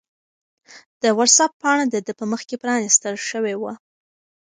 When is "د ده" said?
1.89-2.11